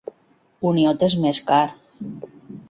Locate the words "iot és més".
0.83-1.43